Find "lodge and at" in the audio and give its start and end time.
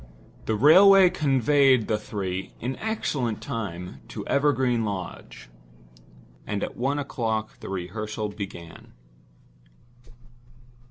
4.83-6.75